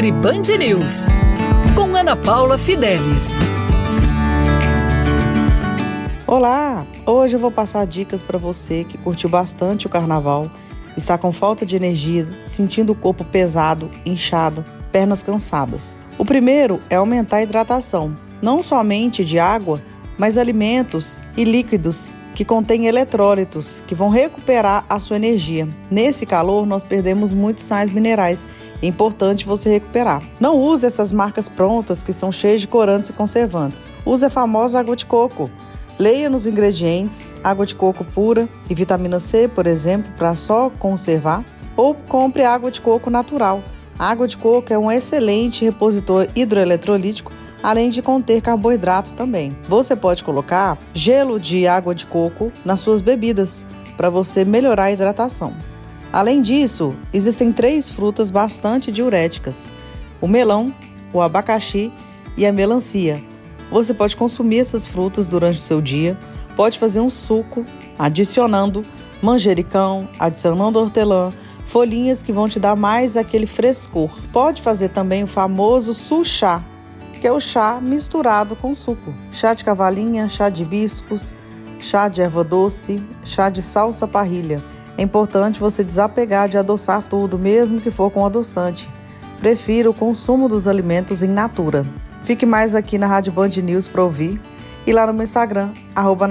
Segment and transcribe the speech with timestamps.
[0.00, 1.06] Nutri Band News,
[1.76, 3.38] com Ana Paula Fidelis.
[6.26, 6.86] Olá!
[7.04, 10.50] Hoje eu vou passar dicas para você que curtiu bastante o carnaval,
[10.96, 16.00] está com falta de energia, sentindo o corpo pesado, inchado, pernas cansadas.
[16.16, 19.82] O primeiro é aumentar a hidratação, não somente de água,
[20.16, 25.68] mas alimentos e líquidos que contêm eletrólitos que vão recuperar a sua energia.
[25.90, 28.48] Nesse calor, nós perdemos muitos sais minerais.
[28.82, 30.22] É importante você recuperar.
[30.40, 33.92] Não use essas marcas prontas que são cheias de corantes e conservantes.
[34.06, 35.50] Use a famosa água de coco.
[35.98, 41.44] Leia nos ingredientes água de coco pura e vitamina C, por exemplo, para só conservar.
[41.76, 43.62] Ou compre água de coco natural.
[44.00, 47.30] A água de coco é um excelente repositor hidroeletrolítico
[47.62, 49.54] além de conter carboidrato também.
[49.68, 53.66] Você pode colocar gelo de água de coco nas suas bebidas
[53.98, 55.52] para você melhorar a hidratação.
[56.10, 59.68] Além disso, existem três frutas bastante diuréticas:
[60.18, 60.74] o melão,
[61.12, 61.92] o abacaxi
[62.38, 63.20] e a melancia.
[63.70, 66.18] Você pode consumir essas frutas durante o seu dia,
[66.56, 67.66] pode fazer um suco
[67.98, 68.82] adicionando
[69.22, 71.34] manjericão, adicionando hortelã,
[71.70, 74.10] folhinhas que vão te dar mais aquele frescor.
[74.32, 76.62] Pode fazer também o famoso suchá,
[77.20, 79.14] que é o chá misturado com suco.
[79.30, 81.36] Chá de cavalinha, chá de hibiscos,
[81.78, 84.62] chá de erva doce, chá de salsa parrilha.
[84.98, 88.88] É importante você desapegar de adoçar tudo, mesmo que for com adoçante.
[89.38, 91.86] Prefira o consumo dos alimentos em natura.
[92.24, 94.40] Fique mais aqui na Rádio Band News para ouvir
[94.86, 96.26] e lá no meu Instagram, arroba